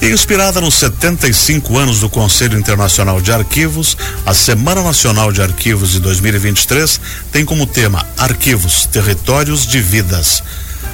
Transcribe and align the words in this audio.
Inspirada 0.00 0.60
nos 0.60 0.74
75 0.74 1.76
anos 1.76 2.00
do 2.00 2.08
Conselho 2.08 2.58
Internacional 2.58 3.20
de 3.20 3.32
Arquivos, 3.32 3.96
a 4.24 4.32
Semana 4.32 4.82
Nacional 4.82 5.32
de 5.32 5.42
Arquivos 5.42 5.90
de 5.90 6.00
2023 6.00 7.00
tem 7.32 7.44
como 7.44 7.66
tema 7.66 8.06
Arquivos, 8.16 8.86
Territórios 8.86 9.66
de 9.66 9.80
Vidas. 9.80 10.42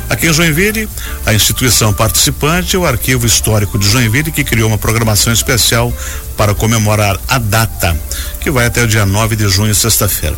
Aqui 0.09 0.27
em 0.27 0.33
Joinville, 0.33 0.89
a 1.25 1.35
instituição 1.35 1.93
participante 1.93 2.77
é 2.77 2.79
o 2.79 2.87
Arquivo 2.87 3.27
Histórico 3.27 3.79
de 3.79 3.89
Joinville, 3.89 4.33
que 4.33 4.43
criou 4.43 4.69
uma 4.69 4.79
programação 4.79 5.33
especial 5.33 5.93
para 6.37 6.55
comemorar 6.55 7.19
a 7.29 7.39
data, 7.39 7.97
que 8.41 8.51
vai 8.51 8.67
até 8.67 8.83
o 8.83 8.89
dia 8.89 9.07
9 9.07 9.37
de 9.37 9.49
junho, 9.49 9.75
sexta-feira. 9.75 10.37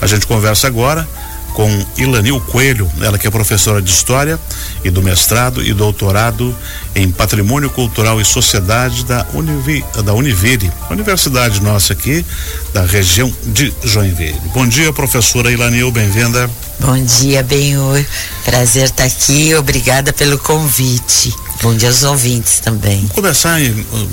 A 0.00 0.06
gente 0.06 0.26
conversa 0.26 0.66
agora 0.66 1.08
com 1.54 1.86
Ilanil 1.96 2.40
Coelho, 2.40 2.90
ela 3.00 3.18
que 3.18 3.26
é 3.26 3.30
professora 3.30 3.80
de 3.80 3.90
História 3.90 4.38
e 4.84 4.90
do 4.90 5.02
mestrado 5.02 5.62
e 5.62 5.72
doutorado 5.72 6.54
em 6.94 7.10
Patrimônio 7.10 7.70
Cultural 7.70 8.20
e 8.20 8.24
Sociedade 8.24 9.04
da, 9.04 9.26
Univi, 9.34 9.84
da 10.04 10.14
Univille, 10.14 10.70
universidade 10.90 11.62
nossa 11.62 11.92
aqui 11.92 12.24
da 12.72 12.84
região 12.84 13.32
de 13.44 13.72
Joinville. 13.84 14.40
Bom 14.54 14.66
dia, 14.66 14.92
professora 14.92 15.50
Ilanil, 15.50 15.90
bem-vinda. 15.90 16.50
Bom 16.80 17.02
dia, 17.04 17.42
Benhur. 17.42 18.04
Prazer 18.44 18.84
estar 18.84 19.04
aqui, 19.04 19.54
obrigada 19.54 20.12
pelo 20.12 20.38
convite. 20.38 21.32
Bom 21.62 21.74
dia 21.74 21.88
aos 21.88 22.02
ouvintes 22.02 22.60
também. 22.60 22.96
Vamos 22.96 23.12
começar 23.12 23.60
em, 23.60 23.70
um, 23.70 24.08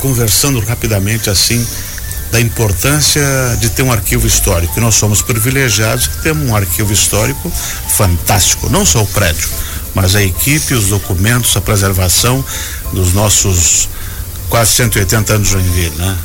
conversando 0.00 0.58
rapidamente 0.60 1.30
assim 1.30 1.64
da 2.32 2.40
importância 2.40 3.22
de 3.60 3.68
ter 3.68 3.82
um 3.82 3.92
arquivo 3.92 4.26
histórico. 4.26 4.72
E 4.78 4.80
nós 4.80 4.94
somos 4.94 5.20
privilegiados 5.20 6.06
que 6.08 6.22
temos 6.22 6.48
um 6.48 6.56
arquivo 6.56 6.90
histórico 6.90 7.52
fantástico, 7.90 8.70
não 8.70 8.86
só 8.86 9.02
o 9.02 9.06
prédio, 9.06 9.50
mas 9.94 10.16
a 10.16 10.22
equipe, 10.22 10.72
os 10.72 10.86
documentos, 10.86 11.54
a 11.54 11.60
preservação 11.60 12.42
dos 12.90 13.12
nossos 13.12 13.86
quase 14.48 14.72
180 14.72 15.34
anos 15.34 15.48
de 15.48 15.52
Joinville, 15.52 15.96
né? 15.96 16.18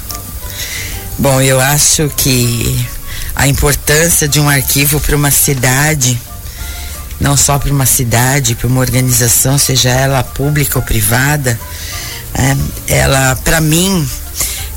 Bom, 1.19 1.41
eu 1.41 1.59
acho 1.59 2.09
que 2.15 2.87
a 3.35 3.47
importância 3.47 4.27
de 4.27 4.39
um 4.39 4.49
arquivo 4.49 5.01
para 5.01 5.15
uma 5.15 5.31
cidade, 5.31 6.19
não 7.19 7.35
só 7.35 7.59
para 7.59 7.71
uma 7.71 7.85
cidade, 7.85 8.55
para 8.55 8.67
uma 8.67 8.79
organização, 8.79 9.57
seja 9.57 9.89
ela 9.89 10.23
pública 10.23 10.79
ou 10.79 10.85
privada, 10.85 11.59
é, 12.33 12.95
ela, 12.95 13.35
para 13.43 13.59
mim, 13.59 14.07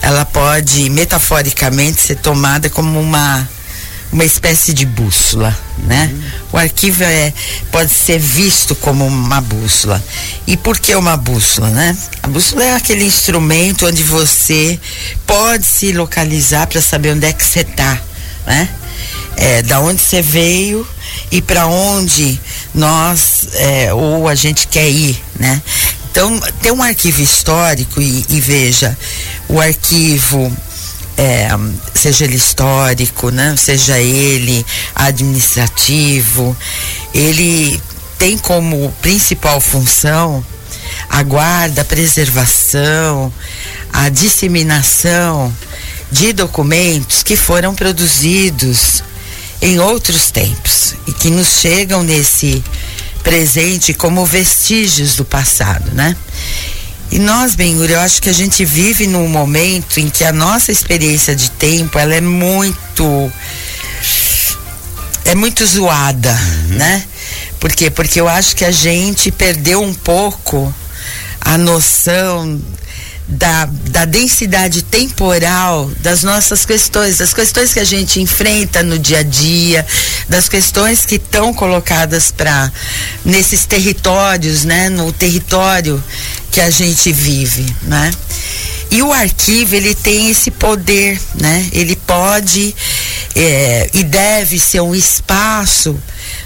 ela 0.02 0.24
pode 0.24 0.88
metaforicamente 0.90 2.00
ser 2.00 2.16
tomada 2.16 2.68
como 2.70 3.00
uma 3.00 3.48
uma 4.12 4.24
espécie 4.24 4.72
de 4.72 4.84
bússola, 4.84 5.56
né? 5.78 6.10
Uhum. 6.12 6.30
O 6.52 6.56
arquivo 6.56 7.04
é, 7.04 7.32
pode 7.70 7.92
ser 7.92 8.18
visto 8.18 8.74
como 8.74 9.06
uma 9.06 9.40
bússola. 9.40 10.02
E 10.46 10.56
por 10.56 10.78
que 10.78 10.94
uma 10.96 11.16
bússola, 11.16 11.70
né? 11.70 11.96
A 12.22 12.26
bússola 12.26 12.64
é 12.64 12.74
aquele 12.74 13.04
instrumento 13.04 13.86
onde 13.86 14.02
você 14.02 14.78
pode 15.26 15.64
se 15.64 15.92
localizar 15.92 16.66
para 16.66 16.80
saber 16.80 17.12
onde 17.12 17.26
é 17.26 17.32
que 17.32 17.44
você 17.44 17.60
está, 17.60 18.00
né? 18.46 18.68
É, 19.36 19.62
da 19.62 19.80
onde 19.80 20.02
você 20.02 20.20
veio 20.20 20.86
e 21.30 21.40
para 21.40 21.66
onde 21.66 22.38
nós 22.74 23.48
é, 23.54 23.94
ou 23.94 24.28
a 24.28 24.34
gente 24.34 24.66
quer 24.66 24.88
ir, 24.88 25.22
né? 25.38 25.62
Então, 26.10 26.40
tem 26.60 26.72
um 26.72 26.82
arquivo 26.82 27.22
histórico 27.22 28.02
e, 28.02 28.26
e 28.28 28.40
veja, 28.40 28.98
o 29.50 29.60
arquivo, 29.60 30.56
é, 31.16 31.48
seja 31.94 32.24
ele 32.24 32.36
histórico, 32.36 33.30
né? 33.30 33.54
seja 33.56 33.98
ele 33.98 34.64
administrativo, 34.94 36.56
ele 37.12 37.82
tem 38.16 38.38
como 38.38 38.92
principal 39.02 39.60
função 39.60 40.44
a 41.08 41.22
guarda, 41.22 41.82
a 41.82 41.84
preservação, 41.84 43.32
a 43.92 44.08
disseminação 44.08 45.52
de 46.12 46.32
documentos 46.32 47.22
que 47.22 47.36
foram 47.36 47.74
produzidos 47.74 49.02
em 49.60 49.80
outros 49.80 50.30
tempos 50.30 50.94
e 51.06 51.12
que 51.12 51.28
nos 51.28 51.58
chegam 51.60 52.02
nesse 52.02 52.62
presente 53.22 53.92
como 53.92 54.25
vestígios 54.25 55.16
do 55.16 55.25
passado, 55.25 55.91
né? 55.92 56.16
E 57.10 57.19
nós, 57.19 57.54
Benhur, 57.54 57.91
eu 57.91 58.00
acho 58.00 58.22
que 58.22 58.28
a 58.28 58.32
gente 58.32 58.65
vive 58.65 59.06
num 59.06 59.28
momento 59.28 59.98
em 59.98 60.09
que 60.09 60.25
a 60.25 60.32
nossa 60.32 60.71
experiência 60.71 61.34
de 61.34 61.50
tempo, 61.50 61.98
ela 61.98 62.15
é 62.15 62.21
muito 62.21 63.32
é 65.25 65.34
muito 65.34 65.65
zoada, 65.66 66.31
uhum. 66.31 66.76
né? 66.76 67.04
Por 67.59 67.72
quê? 67.72 67.91
Porque 67.91 68.20
eu 68.20 68.28
acho 68.28 68.56
que 68.56 68.65
a 68.65 68.70
gente 68.70 69.31
perdeu 69.31 69.82
um 69.82 69.93
pouco 69.93 70.75
a 71.41 71.59
noção 71.59 72.60
da, 73.31 73.66
da 73.91 74.04
densidade 74.04 74.82
temporal 74.82 75.91
das 76.00 76.22
nossas 76.22 76.65
questões, 76.65 77.19
das 77.19 77.32
questões 77.32 77.72
que 77.72 77.78
a 77.78 77.84
gente 77.84 78.20
enfrenta 78.20 78.82
no 78.82 78.99
dia 78.99 79.19
a 79.19 79.22
dia, 79.22 79.87
das 80.30 80.48
questões 80.48 81.04
que 81.04 81.16
estão 81.16 81.52
colocadas 81.52 82.30
para 82.30 82.72
nesses 83.24 83.66
territórios, 83.66 84.64
né, 84.64 84.88
no 84.88 85.12
território 85.12 86.02
que 86.52 86.60
a 86.60 86.70
gente 86.70 87.12
vive, 87.12 87.66
né? 87.82 88.12
E 88.92 89.02
o 89.02 89.12
arquivo 89.12 89.74
ele 89.74 89.94
tem 89.94 90.30
esse 90.30 90.50
poder, 90.50 91.20
né? 91.34 91.69
Ele 91.72 91.96
pode 91.96 92.74
é, 93.34 93.90
e 93.92 94.04
deve 94.04 94.58
ser 94.58 94.80
um 94.80 94.94
espaço 94.94 96.00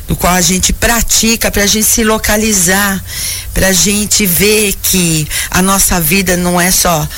no 0.08 0.16
qual 0.16 0.34
a 0.34 0.40
gente 0.40 0.72
pratica 0.72 1.50
para 1.50 1.62
a 1.62 1.66
gente 1.66 1.86
se 1.86 2.04
localizar, 2.04 3.02
para 3.52 3.68
a 3.68 3.72
gente 3.72 4.26
ver 4.26 4.74
que 4.82 5.26
a 5.50 5.62
nossa 5.62 6.00
vida 6.00 6.36
não 6.36 6.60
é 6.60 6.70
só, 6.70 7.08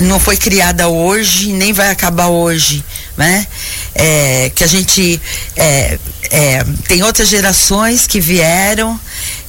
não 0.00 0.18
foi 0.18 0.36
criada 0.36 0.88
hoje, 0.88 1.52
nem 1.52 1.72
vai 1.72 1.90
acabar 1.90 2.28
hoje, 2.28 2.84
né? 3.16 3.46
É, 3.94 4.50
que 4.54 4.64
a 4.64 4.66
gente 4.66 5.20
é, 5.56 5.98
é, 6.30 6.64
tem 6.88 7.02
outras 7.02 7.28
gerações 7.28 8.06
que 8.06 8.20
vieram, 8.20 8.98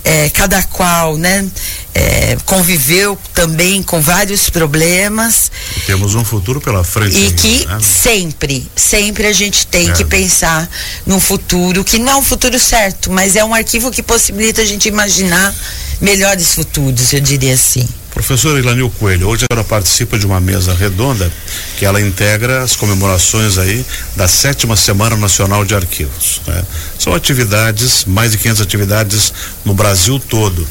é, 0.03 0.29
cada 0.29 0.61
qual, 0.63 1.17
né? 1.17 1.47
É, 1.95 2.37
conviveu 2.45 3.17
também 3.33 3.83
com 3.83 4.01
vários 4.01 4.49
problemas. 4.49 5.51
E 5.77 5.81
temos 5.81 6.15
um 6.15 6.25
futuro 6.25 6.59
pela 6.59 6.83
frente. 6.83 7.15
E 7.15 7.25
ainda, 7.25 7.35
que 7.35 7.65
né? 7.65 7.79
sempre, 7.81 8.67
sempre 8.75 9.27
a 9.27 9.33
gente 9.33 9.67
tem 9.67 9.89
é. 9.89 9.93
que 9.93 10.03
pensar 10.03 10.69
no 11.05 11.19
futuro, 11.19 11.83
que 11.83 11.99
não 11.99 12.11
é 12.11 12.15
um 12.15 12.23
futuro 12.23 12.59
certo, 12.59 13.11
mas 13.11 13.35
é 13.35 13.43
um 13.43 13.53
arquivo 13.53 13.91
que 13.91 14.01
possibilita 14.01 14.61
a 14.61 14.65
gente 14.65 14.87
imaginar 14.87 15.53
melhores 16.01 16.53
futuros, 16.53 17.13
eu 17.13 17.21
diria 17.21 17.53
assim. 17.53 17.87
Professor 18.25 18.57
Ilanil 18.57 18.89
Coelho, 18.89 19.27
hoje 19.27 19.43
ela 19.51 19.65
participa 19.65 20.17
de 20.17 20.25
uma 20.25 20.39
mesa 20.39 20.73
redonda 20.73 21.29
que 21.77 21.85
ela 21.85 21.99
integra 21.99 22.63
as 22.63 22.73
comemorações 22.73 23.57
aí 23.57 23.85
da 24.15 24.29
sétima 24.29 24.77
Semana 24.77 25.17
Nacional 25.17 25.65
de 25.65 25.75
Arquivos. 25.75 26.39
Né? 26.47 26.63
São 26.97 27.13
atividades, 27.13 28.05
mais 28.05 28.31
de 28.31 28.37
500 28.37 28.61
atividades 28.61 29.33
no 29.65 29.73
Brasil 29.73 30.21
todo. 30.21 30.65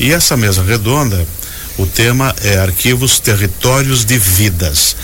E 0.00 0.10
essa 0.10 0.36
mesa 0.36 0.60
redonda, 0.60 1.24
o 1.78 1.86
tema 1.86 2.34
é 2.42 2.58
Arquivos 2.58 3.20
Territórios 3.20 4.04
de 4.04 4.18
Vidas. 4.18 4.96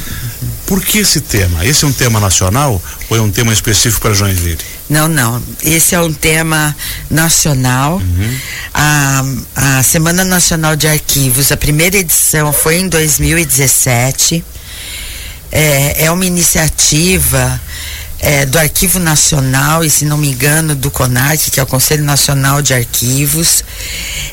Por 0.66 0.84
que 0.84 0.98
esse 0.98 1.20
tema? 1.20 1.64
Esse 1.64 1.84
é 1.84 1.88
um 1.88 1.92
tema 1.92 2.18
nacional 2.18 2.82
ou 3.08 3.16
é 3.16 3.20
um 3.20 3.30
tema 3.30 3.52
específico 3.52 4.02
para 4.02 4.14
Joinville? 4.14 4.58
Não, 4.88 5.08
não. 5.08 5.42
Esse 5.62 5.94
é 5.94 6.00
um 6.00 6.12
tema 6.12 6.76
nacional. 7.10 7.96
Uhum. 7.96 8.38
A, 8.74 9.24
a 9.56 9.82
Semana 9.82 10.24
Nacional 10.24 10.76
de 10.76 10.86
Arquivos, 10.86 11.50
a 11.50 11.56
primeira 11.56 11.96
edição 11.96 12.52
foi 12.52 12.76
em 12.76 12.88
2017. 12.88 14.44
É, 15.50 16.04
é 16.04 16.10
uma 16.10 16.26
iniciativa 16.26 17.60
é, 18.24 18.46
do 18.46 18.58
Arquivo 18.58 18.98
Nacional 18.98 19.84
e, 19.84 19.90
se 19.90 20.04
não 20.04 20.16
me 20.16 20.28
engano, 20.28 20.74
do 20.74 20.90
CONARC, 20.90 21.50
que 21.50 21.60
é 21.60 21.62
o 21.62 21.66
Conselho 21.66 22.04
Nacional 22.04 22.60
de 22.60 22.74
Arquivos, 22.74 23.62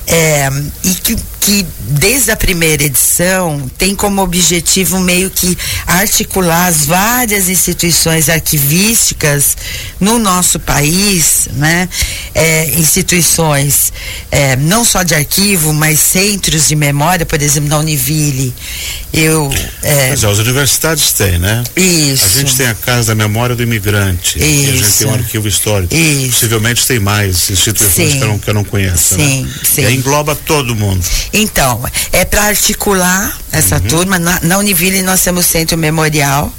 é, 0.08 0.50
e 0.84 0.96
que 0.96 1.18
que 1.42 1.66
desde 1.80 2.30
a 2.30 2.38
primeira 2.38 2.84
edição 2.84 3.70
tem 3.76 3.96
como 3.96 4.22
objetivo 4.22 5.00
meio 5.00 5.30
que 5.32 5.58
articular 5.88 6.68
as 6.68 6.86
várias 6.86 7.50
instituições 7.50 8.30
arquivísticas 8.30 9.58
no 10.00 10.20
nosso 10.20 10.60
país, 10.60 11.50
né? 11.54 11.90
É, 12.36 12.70
instituições 12.78 13.92
é, 14.30 14.56
não 14.56 14.86
só 14.86 15.02
de 15.02 15.16
arquivo, 15.16 15.74
mas 15.74 16.00
centros 16.00 16.68
de 16.68 16.76
memória, 16.76 17.26
por 17.26 17.42
exemplo, 17.42 17.70
na 17.70 17.80
Univille. 17.80 18.54
Eu, 19.12 19.52
é, 19.82 20.12
Mas 20.12 20.24
é, 20.24 20.28
as 20.28 20.38
universidades 20.38 21.12
têm, 21.12 21.38
né? 21.38 21.64
Isso. 21.76 22.24
A 22.24 22.40
gente 22.40 22.56
tem 22.56 22.68
a 22.68 22.76
Casa 22.76 23.08
da 23.08 23.16
Memória 23.16 23.56
do 23.56 23.64
Imigrante. 23.64 24.38
Isso. 24.38 24.48
E 24.48 24.70
a 24.70 24.72
gente 24.78 24.98
tem 24.98 25.08
um 25.08 25.14
arquivo 25.14 25.48
histórico. 25.48 25.94
Isso. 25.94 26.34
Possivelmente 26.34 26.88
tem 26.88 27.00
mais 27.00 27.50
instituições 27.50 28.14
que 28.14 28.22
eu, 28.22 28.28
não, 28.28 28.40
que 28.40 28.50
eu 28.50 28.54
não 28.54 28.64
conheço. 28.64 29.16
Sim, 29.16 29.44
né? 29.44 29.54
sim. 29.64 29.86
E 29.86 29.94
engloba 29.96 30.36
todo 30.36 30.74
mundo. 30.76 31.04
Então, 31.34 31.84
é 32.12 32.26
para 32.26 32.44
articular 32.44 33.38
essa 33.52 33.76
uhum. 33.76 33.82
turma. 33.82 34.20
Na, 34.20 34.40
na 34.42 34.58
Univille 34.58 35.02
nós 35.02 35.22
temos 35.22 35.46
o 35.46 35.48
Centro 35.48 35.78
Memorial 35.78 36.52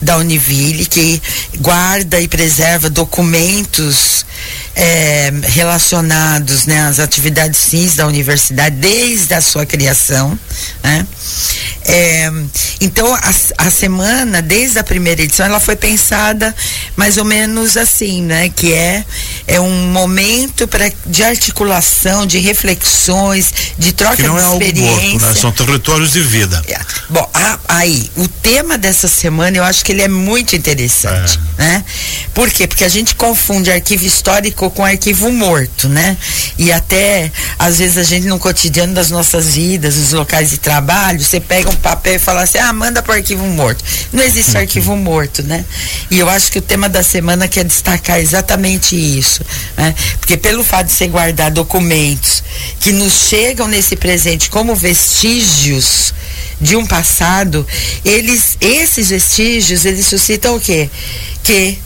da 0.00 0.16
Univille, 0.16 0.84
que 0.86 1.22
guarda 1.58 2.20
e 2.20 2.26
preserva 2.26 2.90
documentos 2.90 4.26
é, 4.74 5.32
relacionados 5.44 6.66
né, 6.66 6.86
às 6.86 6.98
atividades 6.98 7.68
fins 7.68 7.94
da 7.94 8.06
universidade 8.06 8.76
desde 8.76 9.32
a 9.34 9.40
sua 9.40 9.64
criação. 9.64 10.38
Né? 10.82 11.06
É, 11.84 12.30
então 12.80 13.12
a, 13.12 13.34
a, 13.58 13.70
semana, 13.70 14.40
desde 14.40 14.78
a 14.78 14.84
primeira 14.84 15.22
edição, 15.22 15.46
ela 15.46 15.58
foi 15.58 15.74
pensada 15.74 16.54
mais 16.96 17.16
ou 17.16 17.24
menos 17.24 17.76
assim, 17.76 18.22
né? 18.22 18.48
Que 18.48 18.72
é, 18.72 19.04
é 19.46 19.60
um 19.60 19.90
momento 19.90 20.68
pra, 20.68 20.90
de 21.06 21.22
articulação, 21.24 22.24
de 22.24 22.38
reflexões, 22.38 23.52
de 23.78 23.92
troca 23.92 24.16
que 24.16 24.22
não 24.22 24.36
de 24.36 24.42
é 24.42 24.52
experiência. 24.52 24.94
Algo 24.94 25.10
morto, 25.10 25.26
né? 25.26 25.34
São 25.34 25.52
territórios 25.52 26.12
de 26.12 26.20
vida. 26.20 26.62
É. 26.68 26.78
Bom, 27.08 27.28
a, 27.34 27.58
aí, 27.68 28.10
o 28.16 28.28
tema 28.28 28.78
dessa 28.78 29.08
semana 29.08 29.56
eu 29.56 29.64
acho 29.64 29.84
que 29.84 29.92
ele 29.92 30.02
é 30.02 30.08
muito 30.08 30.54
interessante, 30.54 31.38
é. 31.58 31.62
né? 31.62 31.84
Por 32.32 32.50
quê? 32.50 32.66
Porque 32.66 32.84
a 32.84 32.88
gente 32.88 33.14
confunde 33.14 33.70
arquivo 33.70 34.04
histórico 34.04 34.70
com 34.70 34.84
arquivo 34.84 35.30
morto, 35.32 35.88
né? 35.88 36.16
E 36.56 36.72
até, 36.72 37.30
às 37.58 37.78
vezes, 37.78 37.98
a 37.98 38.02
gente 38.02 38.26
no 38.26 38.38
cotidiano 38.38 38.94
das 38.94 39.10
nossas 39.10 39.54
vidas, 39.54 39.96
nos 39.96 40.12
locais 40.12 40.50
de 40.50 40.58
trabalho, 40.58 41.21
você 41.22 41.40
pega 41.40 41.70
um 41.70 41.76
papel 41.76 42.16
e 42.16 42.18
fala 42.18 42.42
assim, 42.42 42.58
ah, 42.58 42.72
manda 42.72 43.02
para 43.02 43.12
o 43.12 43.14
arquivo 43.14 43.44
morto. 43.46 43.84
Não 44.12 44.22
existe 44.22 44.52
uhum. 44.52 44.60
arquivo 44.60 44.96
morto, 44.96 45.42
né? 45.42 45.64
E 46.10 46.18
eu 46.18 46.28
acho 46.28 46.50
que 46.50 46.58
o 46.58 46.62
tema 46.62 46.88
da 46.88 47.02
semana 47.02 47.48
quer 47.48 47.64
destacar 47.64 48.18
exatamente 48.20 48.96
isso, 48.96 49.44
né? 49.76 49.94
Porque 50.18 50.36
pelo 50.36 50.64
fato 50.64 50.86
de 50.86 50.92
você 50.92 51.06
guardar 51.06 51.50
documentos 51.50 52.42
que 52.80 52.92
nos 52.92 53.12
chegam 53.28 53.68
nesse 53.68 53.96
presente 53.96 54.50
como 54.50 54.74
vestígios 54.74 56.12
de 56.60 56.76
um 56.76 56.86
passado, 56.86 57.66
eles, 58.04 58.56
esses 58.60 59.10
vestígios, 59.10 59.84
eles 59.84 60.06
suscitam 60.06 60.56
o 60.56 60.60
quê? 60.60 60.88
Que 61.42 61.78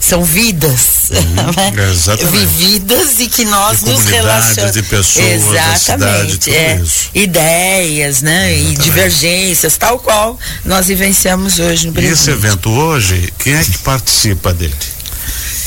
são 0.00 0.24
vidas 0.24 1.10
uhum, 1.10 2.30
vividas 2.30 3.18
e 3.18 3.28
que 3.28 3.44
nós 3.44 3.82
de 3.82 3.90
nos 3.90 4.04
relacionamos 4.04 4.72
de 4.72 4.82
pessoas 4.82 5.26
exatamente 5.26 6.44
cidade, 6.44 6.56
é, 6.56 6.82
ideias 7.14 8.22
né? 8.22 8.52
Exatamente. 8.52 8.80
e 8.80 8.82
divergências 8.82 9.76
tal 9.76 9.98
qual 9.98 10.38
nós 10.64 10.86
vivenciamos 10.86 11.58
hoje 11.58 11.86
no 11.86 11.92
Brasil. 11.92 12.10
E 12.10 12.14
esse 12.14 12.30
evento 12.30 12.70
hoje 12.70 13.32
quem 13.38 13.54
é 13.54 13.64
que 13.64 13.78
participa 13.78 14.52
dele? 14.52 14.74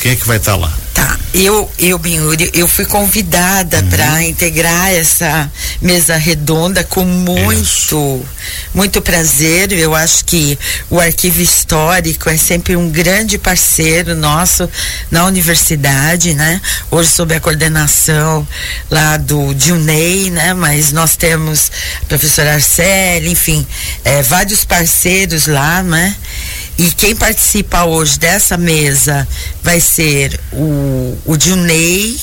Quem 0.02 0.14
é 0.14 0.16
que 0.16 0.26
vai 0.26 0.38
estar 0.38 0.54
tá 0.54 0.58
lá 0.58 0.81
Tá, 0.94 1.18
eu, 1.34 1.72
eu, 1.80 1.98
Binhuri, 1.98 2.52
eu 2.54 2.68
fui 2.68 2.86
convidada 2.86 3.80
uhum. 3.80 3.90
para 3.90 4.24
integrar 4.24 4.92
essa 4.92 5.50
mesa 5.82 6.18
redonda 6.18 6.84
com 6.84 7.06
muito, 7.06 7.62
Isso. 7.62 8.26
muito 8.74 9.02
prazer. 9.02 9.72
Eu 9.72 9.96
acho 9.96 10.26
que 10.26 10.60
o 10.90 11.00
arquivo 11.00 11.42
histórico 11.42 12.30
é 12.30 12.36
sempre 12.36 12.76
um 12.76 12.90
grande 12.90 13.38
parceiro 13.38 14.14
nosso 14.16 14.70
na 15.10 15.26
universidade, 15.26 16.34
né? 16.34 16.60
Hoje 16.90 17.10
sob 17.10 17.34
a 17.34 17.40
coordenação 17.40 18.46
lá 18.90 19.16
do 19.16 19.54
Dilney, 19.54 20.30
né? 20.30 20.54
Mas 20.54 20.92
nós 20.92 21.16
temos 21.16 21.72
a 22.02 22.06
professora 22.08 22.56
Arceli, 22.56 23.32
enfim, 23.32 23.66
é, 24.04 24.22
vários 24.22 24.66
parceiros 24.66 25.48
lá, 25.48 25.82
né? 25.82 26.14
E 26.82 26.90
quem 26.94 27.16
participa 27.16 27.84
hoje 27.84 28.18
dessa 28.18 28.58
mesa 28.58 29.28
vai 29.62 29.80
ser 29.80 30.40
o, 30.52 31.16
o 31.26 31.38
Dilney, 31.38 32.20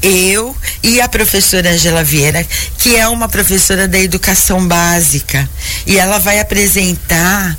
eu 0.00 0.56
e 0.80 1.00
a 1.00 1.08
professora 1.08 1.72
Angela 1.72 2.04
Vieira, 2.04 2.46
que 2.78 2.94
é 2.94 3.08
uma 3.08 3.28
professora 3.28 3.88
da 3.88 3.98
educação 3.98 4.64
básica. 4.68 5.50
E 5.88 5.98
ela 5.98 6.20
vai 6.20 6.38
apresentar 6.38 7.58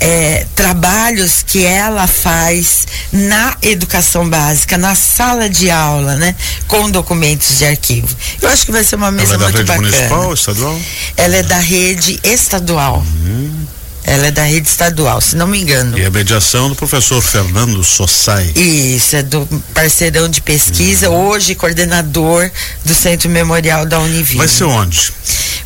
é, 0.00 0.46
trabalhos 0.56 1.42
que 1.42 1.62
ela 1.62 2.06
faz 2.06 2.86
na 3.12 3.54
educação 3.60 4.26
básica, 4.26 4.78
na 4.78 4.94
sala 4.94 5.50
de 5.50 5.70
aula, 5.70 6.16
né? 6.16 6.34
Com 6.66 6.90
documentos 6.90 7.58
de 7.58 7.66
arquivo. 7.66 8.08
Eu 8.40 8.48
acho 8.48 8.64
que 8.64 8.72
vai 8.72 8.84
ser 8.84 8.96
uma 8.96 9.10
mesa 9.10 9.34
ela 9.34 9.34
é 9.34 9.38
da 9.38 9.44
muito 9.44 9.56
rede 9.58 9.68
bacana. 9.68 9.90
Municipal, 9.90 10.32
estadual? 10.32 10.80
Ela 11.14 11.36
é 11.36 11.42
da 11.42 11.58
rede 11.58 12.18
estadual. 12.24 13.04
Uhum. 13.26 13.66
Ela 14.04 14.26
é 14.26 14.30
da 14.30 14.42
rede 14.42 14.68
estadual, 14.68 15.20
se 15.20 15.36
não 15.36 15.46
me 15.46 15.60
engano. 15.60 15.96
E 15.96 16.04
a 16.04 16.10
mediação 16.10 16.68
do 16.68 16.74
professor 16.74 17.22
Fernando 17.22 17.82
Sossai. 17.84 18.52
Isso, 18.56 19.16
é 19.16 19.22
do 19.22 19.46
parceirão 19.72 20.28
de 20.28 20.40
pesquisa, 20.40 21.08
uhum. 21.08 21.28
hoje 21.28 21.54
coordenador 21.54 22.50
do 22.84 22.94
Centro 22.94 23.28
Memorial 23.30 23.86
da 23.86 24.00
Univille. 24.00 24.38
Vai 24.38 24.48
ser 24.48 24.64
onde? 24.64 25.12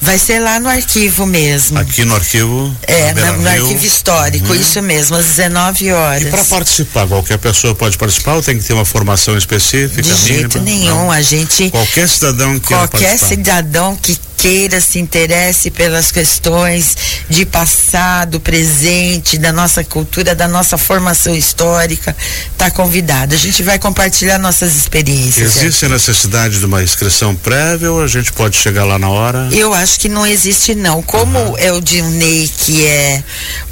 Vai 0.00 0.18
ser 0.18 0.38
lá 0.38 0.60
no 0.60 0.68
arquivo 0.68 1.24
mesmo. 1.24 1.78
Aqui 1.78 2.04
no 2.04 2.14
arquivo? 2.14 2.76
É, 2.82 3.14
no, 3.14 3.38
no 3.38 3.48
arquivo 3.48 3.84
histórico, 3.84 4.48
uhum. 4.48 4.54
isso 4.54 4.82
mesmo, 4.82 5.16
às 5.16 5.24
19 5.26 5.92
horas. 5.92 6.22
E 6.22 6.26
para 6.26 6.44
participar, 6.44 7.06
qualquer 7.06 7.38
pessoa 7.38 7.74
pode 7.74 7.96
participar 7.96 8.34
ou 8.34 8.42
tem 8.42 8.58
que 8.58 8.64
ter 8.64 8.74
uma 8.74 8.84
formação 8.84 9.36
específica? 9.36 10.02
De 10.02 10.14
jeito 10.14 10.60
mínima? 10.60 10.80
nenhum, 10.86 11.04
Não. 11.04 11.12
a 11.12 11.22
gente. 11.22 11.70
Qualquer 11.70 12.08
cidadão 12.08 12.58
que 12.60 12.68
Qualquer 12.68 13.18
cidadão 13.18 13.96
que 13.96 14.16
queira, 14.36 14.80
se 14.80 14.98
interesse 14.98 15.70
pelas 15.70 16.12
questões 16.12 16.96
de 17.28 17.44
passado, 17.44 18.38
presente, 18.40 19.38
da 19.38 19.52
nossa 19.52 19.82
cultura, 19.82 20.34
da 20.34 20.46
nossa 20.46 20.76
formação 20.76 21.34
histórica, 21.34 22.14
está 22.52 22.70
convidado. 22.70 23.34
A 23.34 23.38
gente 23.38 23.62
vai 23.62 23.78
compartilhar 23.78 24.38
nossas 24.38 24.74
experiências. 24.76 25.56
Existe 25.56 25.86
a 25.86 25.88
necessidade 25.88 26.58
de 26.58 26.66
uma 26.66 26.82
inscrição 26.82 27.34
prévia 27.34 27.90
ou 27.90 28.02
a 28.02 28.06
gente 28.06 28.32
pode 28.32 28.56
chegar 28.56 28.84
lá 28.84 28.98
na 28.98 29.08
hora? 29.08 29.48
Eu 29.52 29.72
acho 29.72 29.98
que 29.98 30.08
não 30.08 30.26
existe 30.26 30.74
não. 30.74 31.02
Como 31.02 31.38
uhum. 31.38 31.58
é 31.58 31.72
o 31.72 31.80
Dilney, 31.80 32.48
que 32.48 32.84
é 32.84 33.22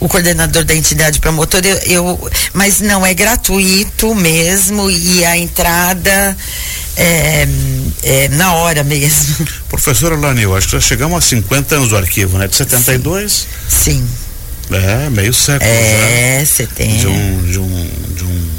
o 0.00 0.08
coordenador 0.08 0.64
da 0.64 0.74
entidade 0.74 1.20
promotora, 1.20 1.66
eu, 1.66 1.78
eu, 1.86 2.30
mas 2.52 2.80
não, 2.80 3.04
é 3.04 3.12
gratuito 3.14 4.14
mesmo 4.14 4.90
e 4.90 5.24
a 5.24 5.36
entrada 5.36 6.36
é, 6.96 7.48
é, 8.02 8.28
na 8.28 8.54
hora 8.54 8.82
mesmo. 8.84 9.46
Professora 9.68 10.16
Lani, 10.16 10.42
eu 10.42 10.56
acho 10.56 10.68
que 10.68 10.72
já 10.72 10.80
chegamos 10.80 11.16
a 11.18 11.20
50 11.20 11.76
anos 11.76 11.88
do 11.88 11.96
arquivo, 11.96 12.38
né? 12.38 12.46
De 12.46 12.56
72? 12.56 13.46
Sim. 13.68 14.06
É, 14.70 15.10
meio 15.10 15.34
século. 15.34 15.68
É, 15.70 16.38
né? 16.38 16.44
você 16.44 16.66
tem. 16.66 16.96
De 16.96 17.06
um, 17.06 17.42
de 17.44 17.58
um, 17.58 17.90
de 18.14 18.24
um 18.24 18.50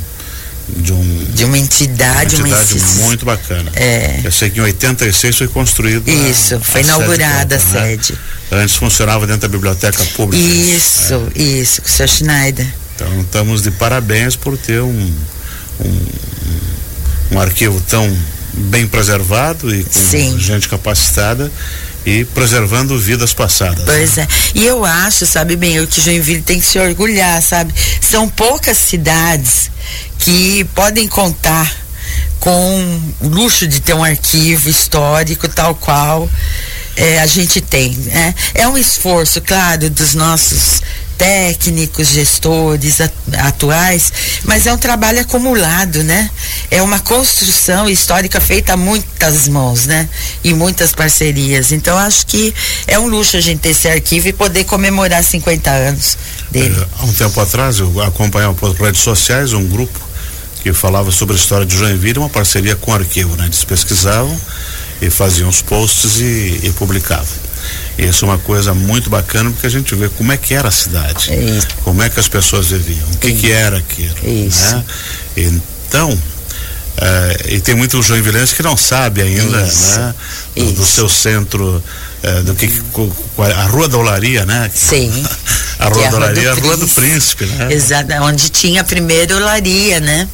de, 0.68 0.94
um, 0.94 1.26
de 1.34 1.46
uma 1.46 1.58
entidade, 1.58 2.36
uma 2.38 2.48
entidade 2.48 2.74
uma 2.80 3.06
muito 3.06 3.26
bacana. 3.26 3.72
É. 3.76 4.20
Eu 4.24 4.32
sei 4.32 4.50
que 4.50 4.60
em 4.60 4.64
86 4.64 5.38
foi 5.38 5.48
construído. 5.48 6.10
Isso, 6.10 6.56
a, 6.56 6.60
foi 6.60 6.82
a 6.82 6.84
inaugurada 6.84 7.60
sede 7.60 7.78
a 7.78 7.82
né? 7.82 7.88
sede. 7.88 8.20
Antes 8.52 8.76
funcionava 8.76 9.28
dentro 9.28 9.42
da 9.44 9.48
biblioteca 9.48 10.04
pública. 10.16 10.44
Isso, 10.44 11.32
é. 11.36 11.42
isso, 11.42 11.82
com 11.82 11.88
o 11.88 11.92
seu 11.92 12.08
Schneider. 12.08 12.68
Então 12.96 13.22
estamos 13.22 13.62
de 13.62 13.72
parabéns 13.72 14.36
por 14.36 14.58
ter 14.58 14.82
um, 14.82 15.14
um 15.80 16.06
um 17.32 17.40
arquivo 17.40 17.82
tão 17.82 18.16
bem 18.54 18.88
preservado 18.88 19.74
e 19.74 19.84
com 19.84 20.00
Sim. 20.00 20.40
gente 20.40 20.70
capacitada 20.70 21.52
e 22.06 22.24
preservando 22.26 22.98
vidas 23.00 23.34
passadas. 23.34 23.84
Pois 23.84 24.18
é. 24.18 24.28
E 24.54 24.66
eu 24.66 24.86
acho, 24.86 25.26
sabe 25.26 25.56
bem, 25.56 25.80
o 25.80 25.88
que 25.88 26.00
Joinville 26.00 26.42
tem 26.42 26.60
que 26.60 26.66
se 26.66 26.78
orgulhar, 26.78 27.42
sabe? 27.42 27.74
São 28.00 28.30
poucas 28.30 28.78
cidades 28.78 29.72
que 30.20 30.64
podem 30.76 31.08
contar 31.08 31.86
com 32.40 33.02
o 33.22 33.28
luxo 33.28 33.68
de 33.68 33.80
ter 33.80 33.96
um 33.96 34.04
arquivo 34.04 34.70
histórico 34.70 35.48
tal 35.48 35.74
qual 35.74 36.30
é, 36.96 37.20
a 37.20 37.26
gente 37.26 37.60
tem. 37.60 37.92
Né? 37.92 38.36
É 38.54 38.68
um 38.68 38.78
esforço, 38.78 39.42
claro, 39.42 39.90
dos 39.90 40.14
nossos 40.14 40.82
técnicos, 41.18 42.10
gestores 42.10 43.00
atuais, 43.38 44.12
mas 44.44 44.68
é 44.68 44.74
um 44.74 44.78
trabalho 44.78 45.22
acumulado, 45.22 46.04
né? 46.04 46.30
É 46.70 46.82
uma 46.82 47.00
construção 47.00 47.90
histórica 47.90 48.40
feita 48.40 48.74
a 48.74 48.78
muitas 48.78 49.48
mãos, 49.48 49.86
né? 49.86 50.10
E 50.44 50.54
muitas 50.54 50.92
parcerias. 50.92 51.72
Então 51.72 51.98
acho 51.98 52.26
que 52.28 52.54
é 52.88 53.00
um 53.00 53.08
luxo 53.08 53.38
a 53.38 53.42
gente 53.42 53.60
ter 53.60 53.70
esse 53.70 53.88
arquivo 53.88 54.28
e 54.28 54.34
poder 54.34 54.66
comemorar 54.66 55.24
50 55.24 55.70
anos 55.70 56.18
dele. 56.52 56.76
É, 56.80 56.88
há 57.00 57.06
um 57.06 57.14
tempo 57.14 57.40
atrás 57.40 57.80
eu 57.80 58.02
acompanhava 58.02 58.54
por 58.54 58.72
redes 58.74 59.02
sociais 59.02 59.54
um 59.54 59.66
grupo 59.66 60.00
que 60.62 60.74
falava 60.74 61.12
sobre 61.12 61.36
a 61.36 61.38
história 61.38 61.66
de 61.66 61.78
Joinville, 61.78 62.18
uma 62.18 62.30
parceria 62.30 62.76
com 62.76 62.92
o 62.92 62.96
arquivo, 62.96 63.36
né? 63.36 63.46
Eles 63.46 63.64
pesquisavam 63.64 64.36
e 65.02 65.10
faziam 65.10 65.48
os 65.48 65.62
posts 65.62 66.20
e, 66.20 66.62
e 66.64 66.74
publicavam. 66.76 67.28
Isso 67.98 68.26
é 68.26 68.28
uma 68.28 68.38
coisa 68.38 68.74
muito 68.74 69.10
bacana 69.10 69.50
porque 69.52 69.68
a 69.68 69.70
gente 69.70 69.96
vê 69.96 70.10
como 70.10 70.32
é 70.32 70.38
que 70.38 70.54
era 70.54 70.68
a 70.68 70.72
cidade, 70.72 71.32
Isso. 71.34 71.68
como 71.84 72.04
é 72.04 72.10
que 72.10 72.20
as 72.20 72.28
pessoas 72.28 72.68
viviam, 72.68 73.08
o 73.14 73.18
que, 73.18 73.34
que 73.34 73.52
era 73.52 73.78
aquilo. 73.78 74.16
Isso. 74.24 74.76
Né? 74.76 74.86
Então, 75.38 76.18
é, 76.98 77.54
e 77.56 77.60
tem 77.60 77.76
muitos 77.76 78.06
joinvilenses 78.06 78.54
que 78.54 78.64
não 78.64 78.78
sabe 78.78 79.22
ainda, 79.22 79.62
Isso. 79.62 80.00
né? 80.00 80.16
Do, 80.56 80.72
do, 80.74 80.86
seu 80.86 81.10
centro, 81.10 81.84
é, 82.24 82.42
do 82.42 82.56
que 82.56 82.72
a 83.54 83.64
Rua 83.64 83.90
da 83.90 83.98
Olaria, 83.98 84.46
né? 84.46 84.72
Sim. 84.74 85.12
a 85.80 85.88
Rua 85.90 86.10
da 86.10 86.18
Olaria 86.18 86.50
é 86.50 86.52
a 86.52 86.56
Rua 86.56 86.78
do 86.78 86.88
Príncipe, 86.88 87.46
né? 87.46 87.74
Exato, 87.74 88.14
onde 88.22 88.50
tinha 88.50 88.82
a 88.82 88.84
primeira 88.84 89.36
olaria, 89.36 90.00
né? 90.00 90.28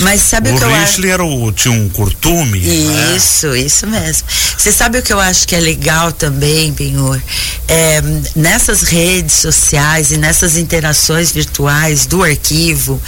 Mas 0.00 0.20
sabe 0.20 0.50
o, 0.50 0.54
o 0.54 0.58
que 0.58 0.64
eu 0.64 0.74
acho? 0.74 1.06
era 1.06 1.24
o, 1.24 1.52
tinha 1.52 1.72
um 1.72 1.88
curtume. 1.88 2.60
Né? 2.60 3.16
Isso, 3.16 3.48
né? 3.48 3.58
isso 3.58 3.86
mesmo. 3.86 4.28
Você 4.56 4.70
sabe 4.70 4.98
o 4.98 5.02
que 5.02 5.12
eu 5.12 5.20
acho 5.20 5.46
que 5.46 5.54
é 5.54 5.60
legal 5.60 6.12
também, 6.12 6.72
Benhor? 6.72 7.20
É, 7.68 8.02
nessas 8.34 8.82
redes 8.82 9.34
sociais 9.34 10.10
e 10.10 10.18
nessas 10.18 10.56
interações 10.56 11.32
virtuais 11.32 12.06
do 12.06 12.22
arquivo, 12.22 13.00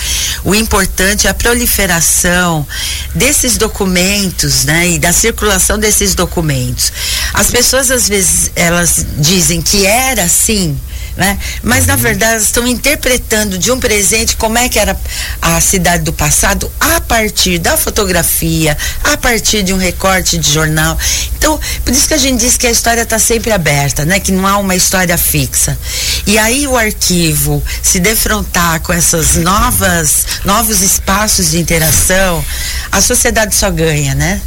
o 0.45 0.55
importante 0.55 1.27
é 1.27 1.31
a 1.31 1.35
proliferação 1.35 2.67
desses 3.15 3.57
documentos, 3.57 4.65
né? 4.65 4.89
E 4.91 4.99
da 4.99 5.13
circulação 5.13 5.79
desses 5.79 6.15
documentos. 6.15 6.93
As 7.35 7.51
pessoas 7.51 7.91
às 7.91 8.09
vezes 8.09 8.51
elas 8.55 9.05
dizem 9.19 9.61
que 9.61 9.87
era 9.87 10.25
assim, 10.25 10.79
né? 11.19 11.37
Mas 11.65 11.85
na 11.85 11.97
verdade 11.97 12.41
estão 12.41 12.65
interpretando 12.65 13.59
de 13.59 13.73
um 13.73 13.81
presente 13.81 14.37
como 14.37 14.57
é 14.57 14.69
que 14.69 14.79
era 14.79 14.97
a 15.43 15.61
cidade 15.61 16.05
do 16.05 16.13
passado 16.13 16.71
a 16.79 17.01
partir 17.01 17.59
da 17.59 17.77
fotografia, 17.77 18.79
a 19.03 19.17
partir 19.17 19.65
de 19.65 19.75
um 19.75 19.77
recorte 19.77 20.39
de 20.39 20.53
jornal. 20.53 20.97
Então, 21.37 21.59
por 21.85 21.93
isso 21.93 22.07
que 22.07 22.15
a 22.15 22.19
gente 22.19 22.39
diz 22.39 22.57
que 22.57 22.69
a 22.69 22.71
história 22.71 23.03
está 23.03 23.19
sempre 23.19 23.51
aberta, 23.51 24.05
né? 24.05 24.21
Que 24.21 24.31
não 24.31 24.47
há 24.47 24.59
uma 24.59 24.77
história 24.77 25.19
fixa. 25.19 25.77
E 26.25 26.39
aí 26.39 26.69
o 26.69 26.77
arquivo 26.77 27.61
se 27.83 27.99
defrontar 27.99 28.79
com 28.81 28.93
essas 28.93 29.35
novas 29.35 30.25
novos 30.45 30.81
espaços 30.83 31.51
de 31.51 31.59
interação, 31.59 32.45
a 32.93 33.01
sociedade 33.01 33.57
só 33.57 33.73
ganha, 33.73 34.15
né? 34.15 34.41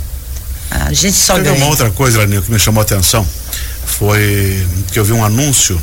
A 0.70 0.94
gente 0.94 1.18
só 1.18 1.34
Teve 1.34 1.50
ganha. 1.50 1.58
uma 1.58 1.68
outra 1.68 1.92
coisa, 1.92 2.20
Lanil, 2.20 2.42
que 2.42 2.50
me 2.50 2.58
chamou 2.58 2.80
a 2.80 2.84
atenção 2.84 3.28
foi 3.86 4.66
que 4.92 4.98
eu 4.98 5.04
vi 5.04 5.12
um 5.12 5.24
anúncio 5.24 5.80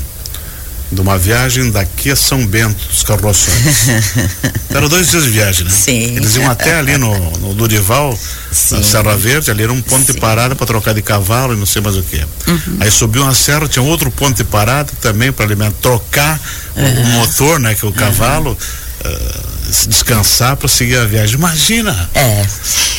de 0.90 1.00
uma 1.00 1.18
viagem 1.18 1.71
daqui 1.71 2.11
a 2.11 2.16
São 2.16 2.47
Bento 2.47 2.87
dos 2.88 3.02
Carroções. 3.02 3.88
Eram 4.75 4.88
dois 4.88 5.11
dias 5.11 5.25
de 5.25 5.30
viagem, 5.30 5.64
né? 5.64 5.71
Sim. 5.71 6.16
Eles 6.16 6.37
iam 6.37 6.50
até 6.50 6.78
ali 6.78 6.97
no, 6.97 7.14
no 7.38 7.54
Durival, 7.54 8.18
Sim. 8.50 8.76
na 8.76 8.83
Serra 8.83 9.16
Verde, 9.16 9.50
ali 9.50 9.62
era 9.62 9.73
um 9.73 9.83
ponto 9.83 10.07
Sim. 10.07 10.12
de 10.14 10.21
parada 10.21 10.54
para 10.54 10.66
trocar 10.66 10.95
de 10.95 11.02
cavalo 11.02 11.52
e 11.52 11.57
não 11.57 11.66
sei 11.66 11.83
mais 11.83 11.97
o 11.97 12.02
que. 12.02 12.16
Uhum. 12.47 12.78
Aí 12.80 12.90
subiu 12.90 13.23
uma 13.23 13.35
serra, 13.35 13.68
tinha 13.68 13.83
outro 13.83 14.11
ponto 14.11 14.37
de 14.37 14.45
parada 14.45 14.90
também 15.00 15.30
para 15.30 15.45
alimentar, 15.45 15.76
trocar 15.80 16.40
uhum. 16.75 17.02
o 17.02 17.07
motor, 17.07 17.61
né? 17.61 17.75
Que 17.75 17.85
é 17.85 17.88
o 17.88 17.92
cavalo. 17.92 18.50
Uhum. 18.50 19.12
Uh, 19.12 19.59
descansar 19.87 20.57
para 20.57 20.68
seguir 20.68 20.97
a 20.97 21.04
viagem. 21.04 21.37
Imagina! 21.37 22.11
É. 22.14 22.45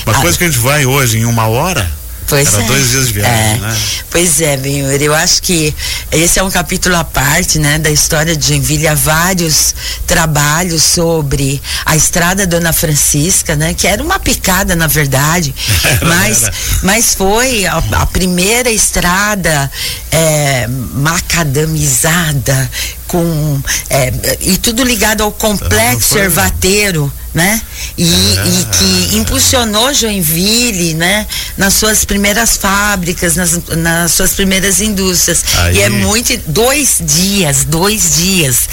Uma 0.05 0.17
ah. 0.17 0.21
coisa 0.21 0.37
que 0.37 0.43
a 0.43 0.47
gente 0.47 0.59
vai 0.59 0.85
hoje 0.85 1.17
em 1.17 1.25
uma 1.25 1.47
hora, 1.47 1.89
Pois 2.29 2.53
Era 2.53 2.63
é. 2.63 2.67
dois 2.67 2.91
dias 2.91 3.07
de 3.07 3.13
viagem, 3.13 3.55
é. 3.55 3.57
né? 3.57 3.77
Pois 4.11 4.39
é, 4.39 4.55
Benhor, 4.55 5.01
eu 5.01 5.15
acho 5.15 5.41
que 5.41 5.73
esse 6.11 6.37
é 6.37 6.43
um 6.43 6.51
capítulo 6.51 6.95
à 6.95 7.03
parte, 7.03 7.57
né, 7.57 7.79
da 7.79 7.89
história 7.89 8.35
de 8.35 8.47
Joinville. 8.47 8.87
Há 8.87 8.93
vários 8.93 9.73
trabalhos 10.05 10.83
sobre 10.83 11.59
a 11.85 11.95
estrada 11.95 12.45
Dona 12.45 12.71
Francisca, 12.71 13.55
né, 13.55 13.73
que 13.73 13.87
era 13.87 14.03
uma 14.03 14.19
picada, 14.19 14.75
na 14.75 14.85
verdade, 14.85 15.55
era, 15.83 16.05
mas, 16.05 16.43
era. 16.43 16.53
mas 16.83 17.15
foi 17.15 17.65
a, 17.65 17.81
a 17.93 18.05
primeira 18.05 18.69
estrada 18.69 19.71
é, 20.11 20.67
macadamizada 20.67 22.69
com 23.07 23.59
é, 23.89 24.13
e 24.41 24.57
tudo 24.57 24.83
ligado 24.83 25.23
ao 25.23 25.31
complexo 25.31 26.17
ervateiro 26.17 27.11
né? 27.39 27.61
E, 27.97 28.03
ah, 28.37 28.45
e, 28.47 28.65
que 28.65 29.15
impulsionou 29.17 29.93
Joinville, 29.93 30.93
né? 30.93 31.25
Nas 31.57 31.73
suas 31.73 32.03
primeiras 32.03 32.57
fábricas, 32.57 33.37
nas, 33.37 33.57
nas 33.77 34.11
suas 34.11 34.33
primeiras 34.33 34.81
indústrias. 34.81 35.43
Aí, 35.59 35.77
e 35.77 35.81
é 35.81 35.89
muito 35.89 36.37
dois 36.47 36.97
dias, 36.99 37.63
dois 37.63 38.17
dias 38.17 38.67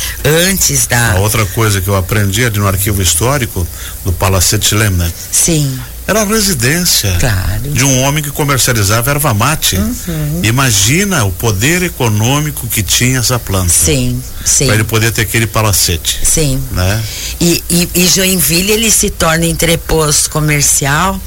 antes 0.48 0.88
da. 0.88 1.12
A 1.12 1.18
outra 1.20 1.46
coisa 1.46 1.80
que 1.80 1.86
eu 1.86 1.94
aprendi 1.94 2.44
ali 2.44 2.58
no 2.58 2.66
arquivo 2.66 3.00
histórico 3.00 3.66
do 4.04 4.12
Palacete 4.12 4.74
Lem, 4.74 4.90
né? 4.90 5.12
Sim 5.30 5.78
era 6.06 6.22
a 6.22 6.24
residência 6.24 7.16
claro. 7.18 7.62
de 7.72 7.84
um 7.84 8.02
homem 8.02 8.22
que 8.22 8.30
comercializava 8.30 9.10
erva 9.10 9.34
mate. 9.34 9.76
Uhum. 9.76 10.40
Imagina 10.44 11.24
o 11.24 11.32
poder 11.32 11.82
econômico 11.82 12.66
que 12.68 12.82
tinha 12.82 13.18
essa 13.18 13.38
planta. 13.38 13.72
Sim, 13.72 14.22
sim. 14.44 14.66
Para 14.66 14.76
ele 14.76 14.84
poder 14.84 15.10
ter 15.12 15.22
aquele 15.22 15.46
palacete. 15.46 16.20
Sim. 16.22 16.62
Né? 16.70 17.02
E, 17.40 17.62
e, 17.68 17.88
e 17.94 18.06
Joinville 18.06 18.72
ele 18.72 18.90
se 18.90 19.10
torna 19.10 19.46
entreposto 19.46 20.30
comercial 20.30 21.20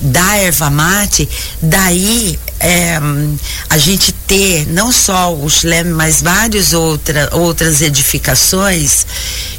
da 0.00 0.36
erva 0.36 0.68
mate, 0.68 1.26
daí 1.62 2.38
é, 2.60 2.98
a 3.70 3.78
gente 3.78 4.12
ter 4.12 4.66
não 4.68 4.92
só 4.92 5.34
o 5.34 5.48
Schlem, 5.48 5.84
mas 5.84 6.20
várias 6.20 6.72
outra, 6.72 7.30
outras 7.32 7.80
edificações 7.80 9.06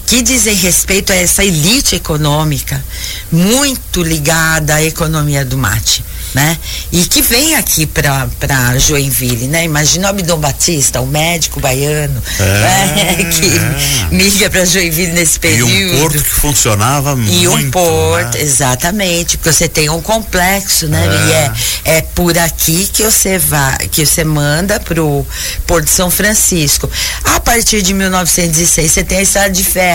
que 0.06 0.22
dizem 0.22 0.56
respeito 0.56 1.12
a 1.12 1.16
essa 1.16 1.44
elite 1.44 1.96
econômica 1.96 2.84
muito 3.32 4.04
ligada 4.04 4.76
à 4.76 4.84
economia 4.84 5.44
do 5.44 5.58
mate 5.58 6.04
né? 6.36 6.58
E 6.92 7.06
que 7.06 7.22
vem 7.22 7.56
aqui 7.56 7.86
para 7.86 8.78
Joinville, 8.78 9.48
né? 9.48 9.64
Imagina 9.64 10.08
o 10.08 10.10
Abdom 10.10 10.38
Batista, 10.38 11.00
o 11.00 11.08
médico 11.08 11.62
baiano, 11.62 12.22
é, 12.38 12.44
né? 12.44 13.16
que 13.32 13.48
é. 13.48 14.14
migra 14.14 14.50
para 14.50 14.66
Joinville 14.66 15.14
nesse 15.14 15.40
período. 15.40 15.72
E 15.72 15.96
um 15.96 16.00
porto 16.02 16.22
que 16.22 16.30
funcionava 16.30 17.14
e 17.14 17.16
muito. 17.16 17.42
E 17.42 17.48
um 17.48 17.72
porto, 17.72 18.36
né? 18.36 18.42
exatamente, 18.42 19.38
porque 19.38 19.54
você 19.54 19.70
tem 19.70 19.90
um 19.90 20.02
complexo, 20.02 20.90
né? 20.90 21.06
É. 21.06 21.86
E 21.86 21.92
é, 21.92 21.98
é 22.00 22.02
por 22.02 22.38
aqui 22.38 22.90
que 22.92 23.04
você 23.04 23.40
vai, 23.40 23.78
que 23.88 24.06
você 24.06 24.26
manda 24.26 24.78
pro 24.78 25.26
Porto 25.66 25.86
de 25.86 25.92
São 25.92 26.12
Francisco. 26.12 26.90
A 27.24 27.40
partir 27.40 27.82
de 27.82 27.94
1906 27.94 28.92
você 28.92 29.04
tem 29.06 29.20
a 29.20 29.22
estrada 29.22 29.52
de 29.52 29.64
ferro, 29.64 29.95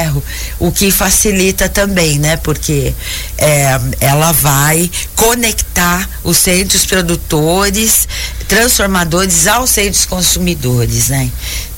o 0.58 0.70
que 0.70 0.90
facilita 0.90 1.68
também, 1.68 2.18
né? 2.18 2.36
Porque 2.36 2.94
é, 3.36 3.80
ela 4.00 4.32
vai 4.32 4.90
conectar 5.16 6.08
os 6.22 6.36
centros 6.36 6.86
produtores, 6.86 8.06
transformadores 8.48 9.46
aos 9.46 9.70
centros 9.70 10.04
consumidores, 10.04 11.08
né? 11.08 11.30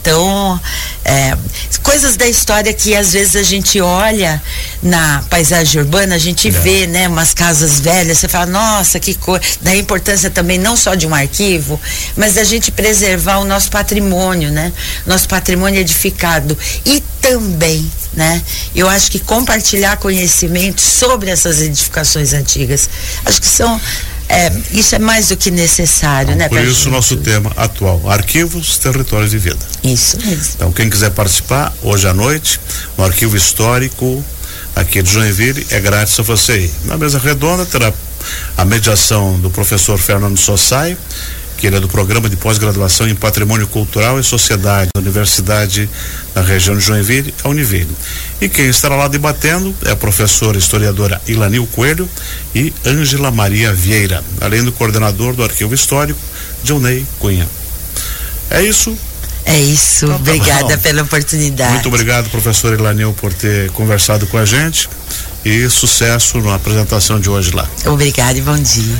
Então, 0.02 0.60
é, 1.04 1.38
coisas 1.80 2.16
da 2.16 2.26
história 2.26 2.72
que 2.72 2.94
às 2.96 3.12
vezes 3.12 3.36
a 3.36 3.42
gente 3.44 3.80
olha 3.80 4.42
na 4.82 5.22
paisagem 5.30 5.80
urbana, 5.80 6.16
a 6.16 6.18
gente 6.18 6.50
vê, 6.50 6.88
né, 6.88 7.06
umas 7.06 7.32
casas 7.32 7.78
velhas, 7.78 8.18
você 8.18 8.26
fala, 8.26 8.46
nossa, 8.46 8.98
que 8.98 9.14
coisa. 9.14 9.44
Da 9.60 9.74
importância 9.76 10.28
também 10.28 10.58
não 10.58 10.76
só 10.76 10.96
de 10.96 11.06
um 11.06 11.14
arquivo, 11.14 11.80
mas 12.16 12.34
da 12.34 12.42
gente 12.42 12.72
preservar 12.72 13.38
o 13.38 13.44
nosso 13.44 13.70
patrimônio, 13.70 14.50
né? 14.50 14.72
Nosso 15.06 15.28
patrimônio 15.28 15.80
edificado. 15.80 16.58
E 16.84 17.00
também, 17.20 17.88
né? 18.12 18.42
Eu 18.74 18.88
acho 18.88 19.08
que 19.08 19.20
compartilhar 19.20 19.96
conhecimento 19.98 20.80
sobre 20.80 21.30
essas 21.30 21.60
edificações 21.60 22.32
antigas, 22.32 22.90
acho 23.24 23.40
que 23.40 23.46
são 23.46 23.80
é, 24.32 24.52
isso 24.72 24.94
é 24.94 24.98
mais 24.98 25.28
do 25.28 25.36
que 25.36 25.50
necessário, 25.50 26.34
né? 26.34 26.48
Por 26.48 26.64
isso, 26.64 26.88
o 26.88 26.92
nosso 26.92 27.16
tema 27.18 27.52
atual: 27.56 28.00
Arquivos, 28.10 28.78
Territórios 28.78 29.30
de 29.30 29.38
Vida. 29.38 29.58
Isso 29.84 30.16
mesmo. 30.24 30.54
Então, 30.56 30.72
quem 30.72 30.88
quiser 30.88 31.10
participar, 31.10 31.72
hoje 31.82 32.08
à 32.08 32.14
noite, 32.14 32.58
no 32.96 33.04
Arquivo 33.04 33.36
Histórico 33.36 34.24
aqui 34.74 35.02
de 35.02 35.12
Joinville, 35.12 35.66
é 35.70 35.78
grátis 35.80 36.18
a 36.18 36.22
você 36.22 36.60
ir. 36.60 36.70
Na 36.84 36.96
mesa 36.96 37.18
redonda 37.18 37.66
terá 37.66 37.92
a 38.56 38.64
mediação 38.64 39.38
do 39.38 39.50
professor 39.50 39.98
Fernando 39.98 40.38
Sossai 40.38 40.96
que 41.62 41.68
ele 41.68 41.76
é 41.76 41.80
do 41.80 41.86
programa 41.86 42.28
de 42.28 42.36
pós-graduação 42.36 43.06
em 43.06 43.14
Patrimônio 43.14 43.68
Cultural 43.68 44.18
e 44.18 44.24
Sociedade 44.24 44.90
da 44.92 45.00
Universidade 45.00 45.88
da 46.34 46.42
região 46.42 46.76
de 46.76 46.82
Joinville, 46.84 47.32
a 47.44 47.48
Univille. 47.48 47.96
E 48.40 48.48
quem 48.48 48.66
estará 48.66 48.96
lá 48.96 49.06
debatendo 49.06 49.72
é 49.84 49.92
a 49.92 49.96
professora 49.96 50.58
historiadora 50.58 51.22
Ilanil 51.24 51.64
Coelho 51.68 52.08
e 52.52 52.74
Ângela 52.84 53.30
Maria 53.30 53.72
Vieira, 53.72 54.24
além 54.40 54.64
do 54.64 54.72
coordenador 54.72 55.34
do 55.34 55.44
Arquivo 55.44 55.72
Histórico, 55.72 56.18
Johnny 56.64 57.06
Cunha. 57.20 57.48
É 58.50 58.60
isso. 58.60 58.98
É 59.44 59.56
isso. 59.56 60.06
Então, 60.06 60.18
tá 60.18 60.32
Obrigada 60.32 60.78
pela 60.78 61.02
oportunidade. 61.02 61.74
Muito 61.74 61.86
obrigado, 61.86 62.28
professor 62.28 62.76
Ilanil, 62.76 63.12
por 63.12 63.32
ter 63.32 63.70
conversado 63.70 64.26
com 64.26 64.36
a 64.36 64.44
gente 64.44 64.88
e 65.44 65.70
sucesso 65.70 66.38
na 66.40 66.56
apresentação 66.56 67.20
de 67.20 67.30
hoje 67.30 67.52
lá. 67.52 67.68
Obrigada 67.86 68.36
e 68.36 68.42
bom 68.42 68.58
dia. 68.58 68.96